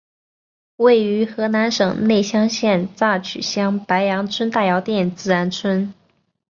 [0.77, 5.93] 位于河南省内乡县乍曲乡白杨村大窑店自然村。